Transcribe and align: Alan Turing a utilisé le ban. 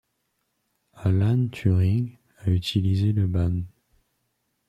Alan 0.95 1.49
Turing 1.51 2.17
a 2.39 2.49
utilisé 2.49 3.13
le 3.13 3.27
ban. 3.27 3.61